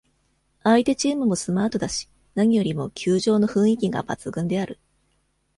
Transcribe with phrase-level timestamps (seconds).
[0.63, 4.79] 相手チームもスマートだし、何よりも、球場の雰囲気が抜群である。